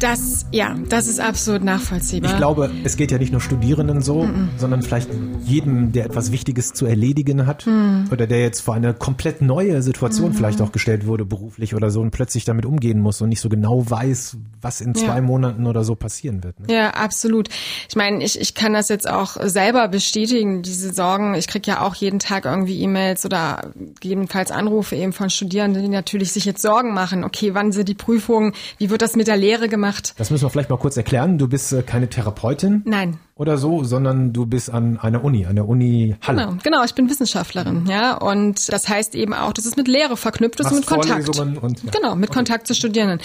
Das, 0.00 0.46
ja, 0.52 0.76
das 0.88 1.08
ist 1.08 1.18
absolut 1.18 1.64
nachvollziehbar. 1.64 2.30
Ich 2.30 2.36
glaube, 2.36 2.70
es 2.84 2.96
geht 2.96 3.10
ja 3.10 3.18
nicht 3.18 3.32
nur 3.32 3.40
Studierenden 3.40 4.00
so, 4.00 4.22
mm 4.22 4.30
-mm. 4.30 4.48
sondern 4.58 4.82
vielleicht 4.82 5.10
jedem, 5.44 5.92
der 5.92 6.06
etwas 6.06 6.30
Wichtiges 6.30 6.72
zu 6.72 6.86
erledigen 6.86 7.46
hat 7.46 7.66
mm. 7.66 8.12
oder 8.12 8.26
der 8.26 8.40
jetzt 8.40 8.60
vor 8.60 8.74
eine 8.74 8.94
komplett 8.94 9.42
neue 9.42 9.82
Situation 9.82 10.30
-hmm. 10.30 10.36
vielleicht 10.36 10.60
auch 10.60 10.70
gestellt 10.70 11.06
wurde, 11.06 11.24
beruflich 11.24 11.74
oder 11.74 11.90
so 11.90 12.00
und 12.00 12.12
plötzlich 12.12 12.44
damit 12.44 12.64
umgehen 12.64 13.00
muss 13.00 13.20
und 13.20 13.28
nicht 13.28 13.40
so 13.40 13.48
genau 13.48 13.88
weiß, 13.90 14.36
was 14.62 14.80
in 14.80 14.94
zwei 14.94 15.16
ja. 15.16 15.20
Monaten 15.20 15.66
oder 15.66 15.82
so 15.82 15.96
passieren 15.96 16.44
wird. 16.44 16.60
Ne? 16.60 16.74
Ja, 16.74 16.90
absolut. 16.90 17.48
Ich 17.88 17.96
meine, 17.96 18.22
ich, 18.22 18.40
ich 18.40 18.54
kann 18.54 18.74
das 18.74 18.88
jetzt 18.88 19.08
auch 19.08 19.36
selber 19.42 19.88
bestätigen, 19.88 20.62
diese 20.62 20.92
Sorgen. 20.92 21.34
Ich 21.34 21.48
kriege 21.48 21.68
ja 21.70 21.80
auch 21.80 21.94
jeden 21.96 22.20
Tag 22.20 22.44
irgendwie 22.44 22.80
E-Mails 22.82 23.24
oder 23.24 23.72
gegebenenfalls 24.00 24.50
Anrufe 24.50 24.94
eben 24.94 25.12
von 25.12 25.30
Studierenden, 25.30 25.82
die 25.82 25.88
natürlich 25.88 26.32
sich 26.32 26.44
jetzt 26.44 26.62
Sorgen 26.62 26.94
machen. 26.94 27.24
Okay, 27.24 27.54
wann 27.54 27.72
sind 27.72 27.88
die 27.88 27.94
Prüfungen? 27.94 28.52
Wie 28.78 28.90
wird 28.90 29.02
das 29.02 29.16
mit 29.16 29.26
der 29.26 29.36
Lehre 29.36 29.68
gemacht? 29.68 29.87
Gemacht. 29.88 30.14
Das 30.16 30.30
müssen 30.30 30.44
wir 30.44 30.50
vielleicht 30.50 30.70
mal 30.70 30.78
kurz 30.78 30.96
erklären. 30.96 31.38
Du 31.38 31.48
bist 31.48 31.72
äh, 31.72 31.82
keine 31.82 32.08
Therapeutin. 32.08 32.82
Nein. 32.84 33.18
Oder 33.34 33.56
so, 33.56 33.84
sondern 33.84 34.32
du 34.32 34.46
bist 34.46 34.70
an 34.70 34.98
einer 34.98 35.22
Uni, 35.22 35.46
an 35.46 35.54
der 35.54 35.68
Uni 35.68 36.16
Halle. 36.26 36.46
Genau, 36.46 36.56
genau 36.62 36.84
ich 36.84 36.94
bin 36.94 37.08
Wissenschaftlerin, 37.08 37.86
ja. 37.88 38.16
Und 38.16 38.72
das 38.72 38.88
heißt 38.88 39.14
eben 39.14 39.32
auch, 39.32 39.52
dass 39.52 39.64
es 39.64 39.76
mit 39.76 39.86
Lehre 39.86 40.16
verknüpft 40.16 40.58
ist 40.60 40.70
und 40.70 40.78
mit 40.78 40.86
Kontakt. 40.86 41.38
Und, 41.38 41.82
ja. 41.84 41.90
Genau, 41.90 42.16
mit 42.16 42.30
okay. 42.30 42.38
Kontakt 42.38 42.66
zu 42.66 42.74
Studierenden. 42.74 43.20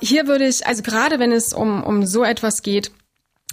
Hier 0.00 0.26
würde 0.26 0.46
ich, 0.46 0.66
also 0.66 0.82
gerade 0.82 1.18
wenn 1.18 1.32
es 1.32 1.52
um, 1.52 1.82
um 1.82 2.06
so 2.06 2.24
etwas 2.24 2.62
geht, 2.62 2.92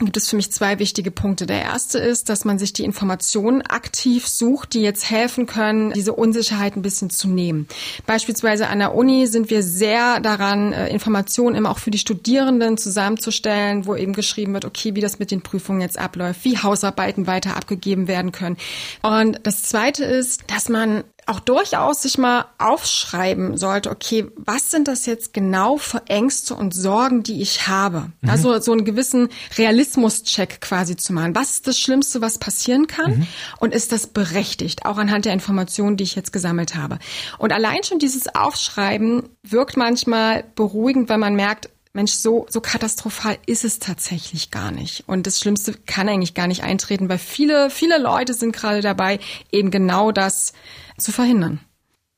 gibt 0.06 0.18
es 0.18 0.30
für 0.30 0.36
mich 0.36 0.52
zwei 0.52 0.80
wichtige 0.80 1.12
Punkte. 1.12 1.46
Der 1.46 1.62
erste 1.62 2.00
ist, 2.00 2.30
dass 2.30 2.46
man 2.46 2.60
sich 2.60 2.74
die 2.74 2.84
Informationen 2.84 3.62
aktiv 3.62 4.28
sucht, 4.28 4.74
die 4.74 4.82
jetzt 4.82 5.10
helfen 5.10 5.46
können, 5.46 5.92
diese 5.92 6.14
Unsicherheit 6.14 6.76
ein 6.76 6.82
bisschen 6.82 7.10
zu 7.10 7.28
nehmen. 7.28 7.68
Beispielsweise 8.06 8.68
an 8.68 8.80
der 8.80 8.96
Uni 8.96 9.28
sind 9.28 9.50
wir 9.50 9.64
sehr 9.64 10.20
daran, 10.20 10.74
äh, 10.74 10.90
Informationen 10.90 11.56
immer 11.56 11.72
auch 11.72 11.80
für 11.80 11.92
die 11.92 11.98
Studierenden 11.98 12.78
zusammenzustellen, 12.78 13.86
wo 13.86 13.96
eben 13.96 14.14
geschrieben 14.14 14.54
wird, 14.54 14.66
okay, 14.66 14.96
wie 14.96 15.02
das 15.02 15.20
mit 15.20 15.32
den 15.32 15.42
Prüfungen 15.42 15.82
jetzt 15.82 15.98
abläuft, 15.98 16.44
wie 16.44 16.58
Hausarbeiten 16.58 17.28
weiter 17.28 17.56
abgegeben 17.56 18.08
werden 18.08 18.32
können. 18.32 18.58
Und 19.02 19.40
das 19.44 19.64
zweite 19.64 20.06
ist, 20.06 20.44
dass 20.48 20.70
man 20.70 21.04
auch 21.30 21.40
durchaus 21.40 22.02
sich 22.02 22.18
mal 22.18 22.46
aufschreiben 22.58 23.56
sollte, 23.56 23.92
okay, 23.92 24.26
was 24.36 24.72
sind 24.72 24.88
das 24.88 25.06
jetzt 25.06 25.34
genau 25.34 25.78
für 25.78 26.08
Ängste 26.08 26.56
und 26.56 26.74
Sorgen, 26.74 27.22
die 27.22 27.42
ich 27.42 27.68
habe? 27.68 28.12
Mhm. 28.22 28.30
Also 28.30 28.60
so 28.60 28.72
einen 28.72 28.84
gewissen 28.84 29.30
Realismus-Check 29.58 30.60
quasi 30.60 30.96
zu 30.98 31.14
machen. 31.14 31.36
Was 31.36 31.52
ist 31.52 31.68
das 31.68 31.80
Schlimmste, 31.80 32.22
was 32.22 32.40
passieren 32.40 32.88
kann? 32.88 33.20
Mhm. 33.20 33.28
Und 33.60 33.76
ist 33.76 33.92
das 33.92 34.08
berechtigt? 34.08 34.86
Auch 34.86 34.98
anhand 34.98 35.26
der 35.26 35.34
Informationen, 35.34 35.98
die 35.98 36.04
ich 36.04 36.16
jetzt 36.16 36.34
gesammelt 36.34 36.76
habe. 36.76 36.98
Und 37.38 37.54
allein 37.54 37.84
schon 37.84 38.00
dieses 38.00 38.34
Aufschreiben 38.34 39.30
wirkt 39.44 39.78
manchmal 39.78 40.46
beruhigend, 40.56 41.10
weil 41.10 41.20
man 41.20 41.36
merkt, 41.36 41.70
Mensch, 41.94 42.12
so, 42.12 42.46
so 42.50 42.62
katastrophal 42.62 43.38
ist 43.48 43.66
es 43.66 43.80
tatsächlich 43.80 44.52
gar 44.52 44.72
nicht. 44.72 45.04
Und 45.08 45.26
das 45.26 45.40
Schlimmste 45.40 45.74
kann 45.74 46.08
eigentlich 46.08 46.36
gar 46.36 46.48
nicht 46.48 46.64
eintreten, 46.64 47.10
weil 47.10 47.18
viele, 47.18 47.70
viele 47.70 47.98
Leute 47.98 48.34
sind 48.34 48.56
gerade 48.56 48.82
dabei, 48.82 49.20
eben 49.52 49.72
genau 49.72 50.12
das 50.12 50.54
zu 50.98 51.12
verhindern. 51.12 51.60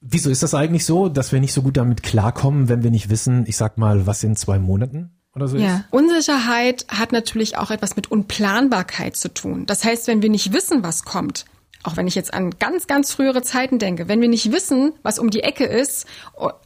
Wieso 0.02 0.30
ist 0.30 0.44
das 0.44 0.54
eigentlich 0.54 0.86
so, 0.86 1.10
dass 1.10 1.32
wir 1.32 1.40
nicht 1.40 1.54
so 1.54 1.62
gut 1.62 1.78
damit 1.78 2.04
klarkommen, 2.04 2.68
wenn 2.68 2.84
wir 2.84 2.92
nicht 2.92 3.10
wissen, 3.10 3.46
ich 3.48 3.56
sag 3.56 3.78
mal, 3.78 4.08
was 4.08 4.24
in 4.24 4.36
zwei 4.36 4.60
Monaten? 4.60 5.12
Oder 5.36 5.48
so 5.48 5.58
ja. 5.58 5.78
Ist? 5.78 5.84
Unsicherheit 5.92 6.86
hat 6.90 7.12
natürlich 7.12 7.58
auch 7.58 7.72
etwas 7.72 7.96
mit 7.96 8.12
Unplanbarkeit 8.12 9.16
zu 9.16 9.34
tun. 9.34 9.66
Das 9.66 9.84
heißt, 9.86 10.08
wenn 10.08 10.22
wir 10.22 10.30
nicht 10.30 10.52
wissen, 10.52 10.84
was 10.84 11.04
kommt, 11.04 11.46
auch 11.84 11.98
wenn 11.98 12.08
ich 12.08 12.16
jetzt 12.16 12.34
an 12.34 12.52
ganz, 12.60 12.88
ganz 12.88 13.14
frühere 13.14 13.42
Zeiten 13.42 13.80
denke, 13.80 14.08
wenn 14.08 14.22
wir 14.22 14.30
nicht 14.30 14.52
wissen, 14.52 14.94
was 15.04 15.20
um 15.20 15.30
die 15.30 15.42
Ecke 15.42 15.66
ist, 15.66 16.08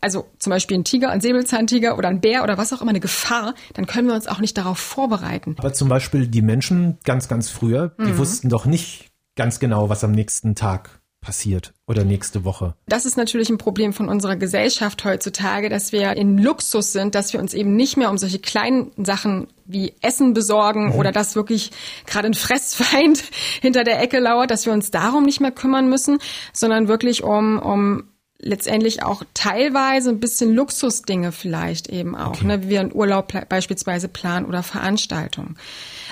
also 0.01 0.25
zum 0.39 0.51
Beispiel 0.51 0.77
ein 0.77 0.83
Tiger, 0.83 1.09
ein 1.09 1.21
Säbelzahntiger 1.21 1.97
oder 1.97 2.09
ein 2.09 2.21
Bär 2.21 2.43
oder 2.43 2.57
was 2.57 2.73
auch 2.73 2.81
immer, 2.81 2.91
eine 2.91 2.99
Gefahr, 2.99 3.55
dann 3.73 3.85
können 3.85 4.07
wir 4.07 4.15
uns 4.15 4.27
auch 4.27 4.39
nicht 4.39 4.57
darauf 4.57 4.77
vorbereiten. 4.77 5.55
Aber 5.57 5.73
zum 5.73 5.89
Beispiel 5.89 6.27
die 6.27 6.41
Menschen 6.41 6.97
ganz, 7.03 7.27
ganz 7.27 7.49
früher, 7.49 7.93
die 7.99 8.11
mhm. 8.11 8.17
wussten 8.17 8.49
doch 8.49 8.65
nicht 8.65 9.11
ganz 9.35 9.59
genau, 9.59 9.89
was 9.89 10.03
am 10.03 10.11
nächsten 10.11 10.55
Tag 10.55 11.01
passiert 11.25 11.73
oder 11.87 12.03
nächste 12.03 12.45
Woche. 12.45 12.75
Das 12.85 13.05
ist 13.05 13.17
natürlich 13.17 13.49
ein 13.49 13.57
Problem 13.57 13.93
von 13.93 14.09
unserer 14.09 14.35
Gesellschaft 14.35 15.03
heutzutage, 15.05 15.69
dass 15.69 15.91
wir 15.91 16.15
in 16.15 16.37
Luxus 16.37 16.91
sind, 16.91 17.15
dass 17.15 17.33
wir 17.33 17.39
uns 17.39 17.55
eben 17.55 17.75
nicht 17.75 17.97
mehr 17.97 18.11
um 18.11 18.19
solche 18.19 18.37
kleinen 18.37 18.91
Sachen 19.03 19.47
wie 19.65 19.95
Essen 20.01 20.35
besorgen 20.35 20.89
mhm. 20.89 20.93
oder 20.93 21.11
dass 21.11 21.35
wirklich 21.35 21.71
gerade 22.05 22.27
ein 22.27 22.35
Fressfeind 22.35 23.23
hinter 23.61 23.83
der 23.83 23.99
Ecke 24.01 24.19
lauert, 24.19 24.51
dass 24.51 24.67
wir 24.67 24.73
uns 24.73 24.91
darum 24.91 25.23
nicht 25.23 25.41
mehr 25.41 25.51
kümmern 25.51 25.89
müssen, 25.89 26.19
sondern 26.53 26.87
wirklich 26.87 27.23
um, 27.23 27.57
um 27.57 28.03
letztendlich 28.37 29.01
auch 29.01 29.23
teilweise 29.33 30.11
ein 30.11 30.19
bisschen 30.19 30.53
Luxusdinge 30.53 31.31
vielleicht 31.31 31.89
eben 31.89 32.15
auch, 32.15 32.35
okay. 32.35 32.45
ne, 32.45 32.63
wie 32.63 32.69
wir 32.69 32.81
einen 32.81 32.93
Urlaub 32.93 33.33
beispielsweise 33.49 34.09
planen 34.09 34.45
oder 34.45 34.61
Veranstaltungen. 34.61 35.57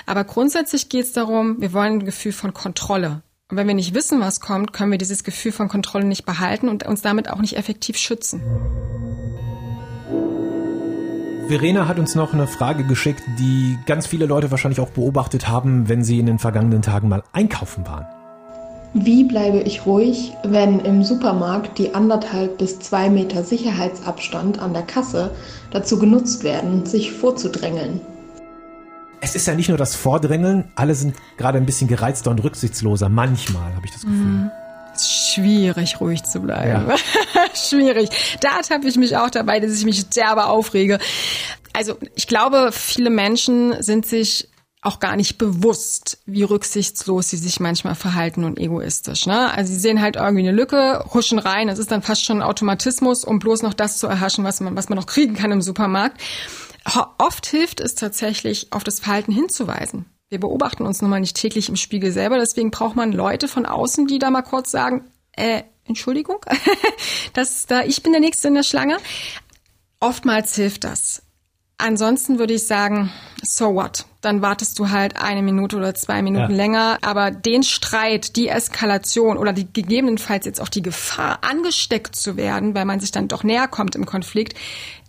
Aber 0.06 0.24
grundsätzlich 0.24 0.88
geht 0.88 1.04
es 1.04 1.12
darum, 1.12 1.60
wir 1.60 1.72
wollen 1.72 2.00
ein 2.00 2.04
Gefühl 2.04 2.32
von 2.32 2.52
Kontrolle. 2.52 3.22
Und 3.50 3.58
wenn 3.58 3.68
wir 3.68 3.74
nicht 3.74 3.94
wissen, 3.94 4.20
was 4.20 4.40
kommt, 4.40 4.72
können 4.72 4.90
wir 4.90 4.96
dieses 4.96 5.22
Gefühl 5.22 5.52
von 5.52 5.68
Kontrolle 5.68 6.06
nicht 6.06 6.24
behalten 6.24 6.70
und 6.70 6.86
uns 6.86 7.02
damit 7.02 7.28
auch 7.28 7.40
nicht 7.40 7.58
effektiv 7.58 7.98
schützen. 7.98 8.40
Verena 11.46 11.86
hat 11.86 11.98
uns 11.98 12.14
noch 12.14 12.32
eine 12.32 12.46
Frage 12.46 12.84
geschickt, 12.84 13.22
die 13.38 13.76
ganz 13.84 14.06
viele 14.06 14.24
Leute 14.24 14.50
wahrscheinlich 14.50 14.80
auch 14.80 14.88
beobachtet 14.88 15.46
haben, 15.46 15.90
wenn 15.90 16.02
sie 16.02 16.18
in 16.18 16.24
den 16.24 16.38
vergangenen 16.38 16.80
Tagen 16.80 17.10
mal 17.10 17.22
einkaufen 17.32 17.86
waren. 17.86 18.06
Wie 18.94 19.24
bleibe 19.24 19.58
ich 19.58 19.84
ruhig, 19.84 20.32
wenn 20.44 20.80
im 20.80 21.02
Supermarkt 21.04 21.76
die 21.76 21.94
anderthalb 21.94 22.56
bis 22.56 22.78
zwei 22.78 23.10
Meter 23.10 23.44
Sicherheitsabstand 23.44 24.58
an 24.58 24.72
der 24.72 24.84
Kasse 24.84 25.32
dazu 25.70 25.98
genutzt 25.98 26.44
werden, 26.44 26.86
sich 26.86 27.12
vorzudrängeln? 27.12 28.00
Es 29.24 29.34
ist 29.34 29.46
ja 29.46 29.54
nicht 29.54 29.70
nur 29.70 29.78
das 29.78 29.94
Vordrängeln, 29.96 30.70
alle 30.74 30.94
sind 30.94 31.16
gerade 31.38 31.56
ein 31.56 31.64
bisschen 31.64 31.88
gereizter 31.88 32.30
und 32.30 32.44
rücksichtsloser. 32.44 33.08
Manchmal 33.08 33.74
habe 33.74 33.86
ich 33.86 33.92
das 33.92 34.02
Gefühl. 34.02 34.18
Mhm. 34.18 34.50
Schwierig, 35.00 36.00
ruhig 36.00 36.22
zu 36.22 36.40
bleiben. 36.40 36.88
Ja. 36.88 36.96
Schwierig. 37.54 38.10
Da 38.40 38.60
habe 38.70 38.86
ich 38.86 38.96
mich 38.96 39.16
auch 39.16 39.30
dabei, 39.30 39.58
dass 39.58 39.72
ich 39.72 39.84
mich 39.84 40.08
derbe 40.10 40.44
aufrege. 40.44 40.98
Also 41.72 41.96
ich 42.14 42.28
glaube, 42.28 42.70
viele 42.70 43.10
Menschen 43.10 43.82
sind 43.82 44.06
sich 44.06 44.48
auch 44.82 45.00
gar 45.00 45.16
nicht 45.16 45.38
bewusst, 45.38 46.18
wie 46.26 46.42
rücksichtslos 46.42 47.30
sie 47.30 47.38
sich 47.38 47.58
manchmal 47.58 47.94
verhalten 47.94 48.44
und 48.44 48.58
egoistisch. 48.58 49.26
Ne? 49.26 49.50
Also 49.52 49.72
sie 49.72 49.80
sehen 49.80 50.02
halt 50.02 50.16
irgendwie 50.16 50.46
eine 50.46 50.52
Lücke, 50.52 51.02
huschen 51.12 51.38
rein, 51.38 51.70
es 51.70 51.78
ist 51.78 51.90
dann 51.90 52.02
fast 52.02 52.24
schon 52.24 52.38
ein 52.38 52.42
Automatismus, 52.42 53.24
um 53.24 53.38
bloß 53.38 53.62
noch 53.62 53.72
das 53.72 53.96
zu 53.96 54.06
erhaschen, 54.06 54.44
was 54.44 54.60
man, 54.60 54.76
was 54.76 54.90
man 54.90 54.98
noch 54.98 55.06
kriegen 55.06 55.34
kann 55.34 55.50
im 55.50 55.62
Supermarkt. 55.62 56.20
Oft 57.18 57.46
hilft 57.46 57.80
es 57.80 57.94
tatsächlich, 57.94 58.68
auf 58.72 58.84
das 58.84 59.00
Verhalten 59.00 59.32
hinzuweisen. 59.32 60.06
Wir 60.28 60.40
beobachten 60.40 60.84
uns 60.84 61.00
nun 61.00 61.10
mal 61.10 61.20
nicht 61.20 61.36
täglich 61.36 61.68
im 61.68 61.76
Spiegel 61.76 62.12
selber, 62.12 62.38
deswegen 62.38 62.70
braucht 62.70 62.96
man 62.96 63.12
Leute 63.12 63.48
von 63.48 63.66
außen, 63.66 64.06
die 64.06 64.18
da 64.18 64.30
mal 64.30 64.42
kurz 64.42 64.70
sagen, 64.70 65.04
äh, 65.32 65.62
Entschuldigung, 65.86 66.38
das 67.34 67.66
da, 67.66 67.82
ich 67.82 68.02
bin 68.02 68.12
der 68.12 68.20
Nächste 68.20 68.48
in 68.48 68.54
der 68.54 68.62
Schlange. 68.62 68.98
Oftmals 70.00 70.54
hilft 70.54 70.84
das. 70.84 71.22
Ansonsten 71.76 72.38
würde 72.38 72.54
ich 72.54 72.66
sagen, 72.66 73.10
so 73.42 73.74
what? 73.74 74.06
Dann 74.20 74.42
wartest 74.42 74.78
du 74.78 74.90
halt 74.90 75.20
eine 75.20 75.42
Minute 75.42 75.76
oder 75.76 75.94
zwei 75.94 76.22
Minuten 76.22 76.52
ja. 76.52 76.56
länger. 76.56 76.98
Aber 77.02 77.30
den 77.30 77.62
Streit, 77.62 78.36
die 78.36 78.48
Eskalation 78.48 79.36
oder 79.36 79.52
die 79.52 79.70
gegebenenfalls 79.70 80.46
jetzt 80.46 80.60
auch 80.60 80.68
die 80.68 80.82
Gefahr, 80.82 81.40
angesteckt 81.42 82.16
zu 82.16 82.36
werden, 82.36 82.74
weil 82.74 82.84
man 82.84 83.00
sich 83.00 83.10
dann 83.10 83.28
doch 83.28 83.42
näher 83.42 83.68
kommt 83.68 83.96
im 83.96 84.06
Konflikt, 84.06 84.56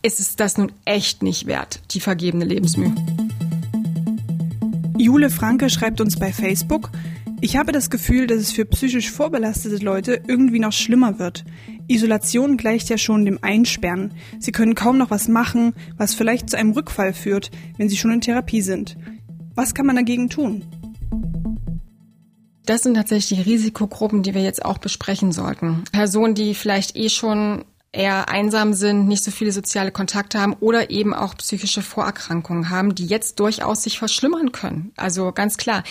ist 0.05 0.19
es 0.19 0.35
das 0.35 0.59
nun 0.59 0.71
echt 0.85 1.23
nicht 1.23 1.47
wert, 1.47 1.81
die 1.89 1.99
vergebene 1.99 2.45
Lebensmühe. 2.45 2.93
Jule 4.99 5.31
Franke 5.31 5.71
schreibt 5.71 5.99
uns 5.99 6.19
bei 6.19 6.31
Facebook, 6.31 6.91
ich 7.41 7.57
habe 7.57 7.71
das 7.71 7.89
Gefühl, 7.89 8.27
dass 8.27 8.37
es 8.37 8.51
für 8.51 8.65
psychisch 8.65 9.09
vorbelastete 9.09 9.83
Leute 9.83 10.21
irgendwie 10.27 10.59
noch 10.59 10.73
schlimmer 10.73 11.17
wird. 11.17 11.43
Isolation 11.87 12.55
gleicht 12.55 12.89
ja 12.89 12.99
schon 12.99 13.25
dem 13.25 13.39
Einsperren. 13.41 14.13
Sie 14.39 14.51
können 14.51 14.75
kaum 14.75 14.99
noch 14.99 15.09
was 15.09 15.27
machen, 15.27 15.73
was 15.97 16.13
vielleicht 16.13 16.51
zu 16.51 16.57
einem 16.57 16.71
Rückfall 16.71 17.13
führt, 17.13 17.49
wenn 17.77 17.89
sie 17.89 17.97
schon 17.97 18.11
in 18.11 18.21
Therapie 18.21 18.61
sind. 18.61 18.97
Was 19.55 19.73
kann 19.73 19.87
man 19.87 19.95
dagegen 19.95 20.29
tun? 20.29 20.65
Das 22.67 22.83
sind 22.83 22.93
tatsächlich 22.93 23.39
die 23.39 23.51
Risikogruppen, 23.51 24.21
die 24.21 24.35
wir 24.35 24.43
jetzt 24.43 24.63
auch 24.63 24.77
besprechen 24.77 25.31
sollten. 25.31 25.83
Personen, 25.91 26.35
die 26.35 26.53
vielleicht 26.53 26.95
eh 26.95 27.09
schon 27.09 27.65
eher 27.95 28.29
einsam 28.29 28.73
sind, 28.73 29.07
nicht 29.07 29.23
so 29.23 29.31
viele 29.31 29.51
soziale 29.51 29.91
Kontakte 29.91 30.39
haben 30.39 30.53
oder 30.59 30.89
eben 30.89 31.13
auch 31.13 31.35
psychische 31.35 31.81
Vorerkrankungen 31.81 32.69
haben, 32.69 32.95
die 32.95 33.05
jetzt 33.05 33.39
durchaus 33.39 33.83
sich 33.83 33.97
verschlimmern 33.97 34.51
können. 34.51 34.91
Also 34.95 35.31
ganz 35.31 35.57
klar. 35.57 35.83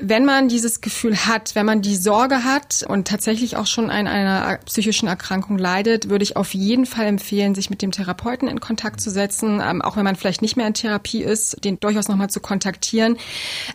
Wenn 0.00 0.24
man 0.24 0.46
dieses 0.46 0.80
Gefühl 0.80 1.16
hat, 1.16 1.56
wenn 1.56 1.66
man 1.66 1.82
die 1.82 1.96
Sorge 1.96 2.44
hat 2.44 2.84
und 2.86 3.08
tatsächlich 3.08 3.56
auch 3.56 3.66
schon 3.66 3.90
an 3.90 4.06
einer 4.06 4.58
psychischen 4.58 5.08
Erkrankung 5.08 5.58
leidet, 5.58 6.08
würde 6.08 6.22
ich 6.22 6.36
auf 6.36 6.54
jeden 6.54 6.86
Fall 6.86 7.06
empfehlen, 7.06 7.56
sich 7.56 7.68
mit 7.68 7.82
dem 7.82 7.90
Therapeuten 7.90 8.46
in 8.46 8.60
Kontakt 8.60 9.00
zu 9.00 9.10
setzen, 9.10 9.60
ähm, 9.60 9.82
auch 9.82 9.96
wenn 9.96 10.04
man 10.04 10.14
vielleicht 10.14 10.40
nicht 10.40 10.56
mehr 10.56 10.68
in 10.68 10.74
Therapie 10.74 11.24
ist, 11.24 11.64
den 11.64 11.80
durchaus 11.80 12.06
nochmal 12.06 12.30
zu 12.30 12.38
kontaktieren, 12.38 13.16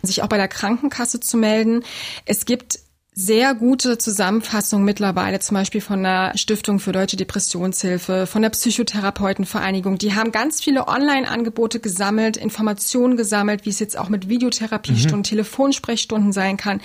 sich 0.02 0.22
auch 0.22 0.28
bei 0.28 0.38
der 0.38 0.48
Krankenkasse 0.48 1.20
zu 1.20 1.36
melden. 1.36 1.84
Es 2.24 2.46
gibt 2.46 2.78
sehr 3.16 3.54
gute 3.54 3.96
Zusammenfassung 3.96 4.82
mittlerweile, 4.82 5.38
zum 5.38 5.54
Beispiel 5.54 5.80
von 5.80 6.02
der 6.02 6.36
Stiftung 6.36 6.80
für 6.80 6.90
Deutsche 6.90 7.16
Depressionshilfe, 7.16 8.26
von 8.26 8.42
der 8.42 8.50
Psychotherapeutenvereinigung. 8.50 9.98
Die 9.98 10.14
haben 10.14 10.32
ganz 10.32 10.60
viele 10.60 10.88
Online-Angebote 10.88 11.78
gesammelt, 11.78 12.36
Informationen 12.36 13.16
gesammelt, 13.16 13.64
wie 13.66 13.70
es 13.70 13.78
jetzt 13.78 13.96
auch 13.96 14.08
mit 14.08 14.28
Videotherapiestunden, 14.28 15.20
mhm. 15.20 15.24
Telefonsprechstunden 15.24 16.32
sein 16.32 16.56
kann. 16.56 16.80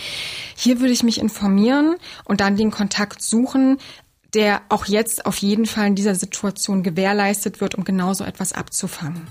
Hier 0.55 0.79
würde 0.79 0.93
ich 0.93 1.01
mich 1.01 1.19
informieren 1.19 1.95
und 2.25 2.41
dann 2.41 2.55
den 2.55 2.69
Kontakt 2.69 3.23
suchen, 3.23 3.79
der 4.35 4.61
auch 4.69 4.85
jetzt 4.85 5.25
auf 5.25 5.37
jeden 5.37 5.65
Fall 5.65 5.87
in 5.87 5.95
dieser 5.95 6.13
Situation 6.13 6.83
gewährleistet 6.83 7.59
wird, 7.59 7.73
um 7.73 7.83
genauso 7.83 8.23
etwas 8.23 8.53
abzufangen. 8.53 9.25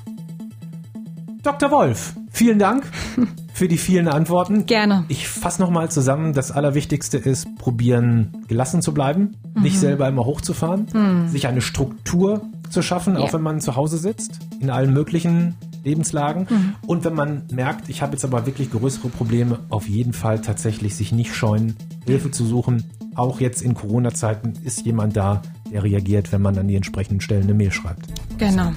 Dr. 1.45 1.71
Wolf, 1.71 2.15
vielen 2.33 2.59
Dank 2.59 2.85
für 3.59 3.67
die 3.67 3.77
vielen 3.77 4.07
Antworten. 4.07 4.67
Gerne. 4.67 5.05
Ich 5.09 5.29
fasse 5.29 5.61
nochmal 5.61 5.91
zusammen. 5.91 6.33
Das 6.33 6.53
Allerwichtigste 6.53 7.19
ist, 7.19 7.57
probieren, 7.57 8.45
gelassen 8.47 8.83
zu 8.83 8.95
bleiben, 8.95 9.37
mhm. 9.55 9.63
nicht 9.63 9.81
selber 9.81 10.07
immer 10.07 10.25
hochzufahren, 10.25 10.87
mhm. 10.95 11.29
sich 11.29 11.49
eine 11.49 11.61
Struktur 11.61 12.43
zu 12.71 12.83
schaffen, 12.83 13.15
ja. 13.15 13.21
auch 13.21 13.33
wenn 13.33 13.43
man 13.43 13.61
zu 13.61 13.75
Hause 13.75 13.99
sitzt, 13.99 14.39
in 14.61 14.71
allen 14.71 14.93
möglichen 14.93 15.57
Lebenslagen. 15.83 16.47
Mhm. 16.49 16.75
Und 16.87 17.05
wenn 17.05 17.15
man 17.15 17.43
merkt, 17.51 17.89
ich 17.89 18.01
habe 18.01 18.13
jetzt 18.13 18.25
aber 18.25 18.47
wirklich 18.47 18.71
größere 18.71 19.09
Probleme, 19.09 19.59
auf 19.71 19.89
jeden 19.89 20.13
Fall 20.13 20.41
tatsächlich 20.41 20.95
sich 20.95 21.11
nicht 21.11 21.35
scheuen, 21.35 21.75
Hilfe 22.07 22.31
zu 22.31 22.47
suchen. 22.47 22.85
Auch 23.17 23.41
jetzt 23.41 23.61
in 23.61 23.75
Corona-Zeiten 23.75 24.53
ist 24.63 24.87
jemand 24.87 25.17
da, 25.17 25.43
der 25.73 25.83
reagiert, 25.83 26.31
wenn 26.31 26.43
man 26.43 26.57
an 26.59 26.69
die 26.69 26.77
entsprechenden 26.77 27.21
Stellen 27.21 27.43
eine 27.43 27.55
Mail 27.55 27.73
schreibt. 27.73 28.07
Genau. 28.39 28.71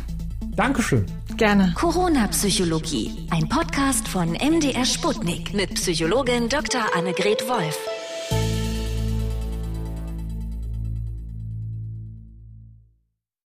Dankeschön. 0.55 1.05
Gerne. 1.41 1.73
Corona-Psychologie. 1.73 3.25
Ein 3.31 3.49
Podcast 3.49 4.07
von 4.07 4.33
MDR 4.33 4.85
Sputnik 4.85 5.55
mit 5.55 5.73
Psychologin 5.73 6.49
Dr. 6.49 6.95
Annegret 6.95 7.49
Wolf. 7.49 7.79